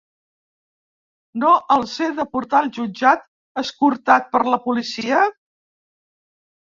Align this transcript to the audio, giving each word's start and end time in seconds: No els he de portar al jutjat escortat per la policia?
No 1.41 1.49
els 1.75 1.91
he 2.05 2.07
de 2.19 2.25
portar 2.31 2.57
al 2.63 2.69
jutjat 2.77 3.27
escortat 3.63 4.31
per 4.37 4.41
la 4.55 4.59
policia? 4.65 5.21